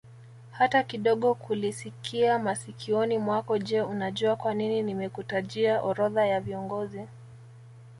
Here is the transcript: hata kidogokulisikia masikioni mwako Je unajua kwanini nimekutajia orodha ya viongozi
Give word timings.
hata 0.51 0.83
kidogokulisikia 0.83 2.39
masikioni 2.39 3.17
mwako 3.17 3.57
Je 3.57 3.81
unajua 3.81 4.35
kwanini 4.35 4.83
nimekutajia 4.83 5.81
orodha 5.81 6.25
ya 6.27 6.41
viongozi 6.41 7.07